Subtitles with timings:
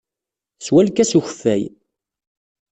[0.57, 1.63] Teswa lkas n ukeffay.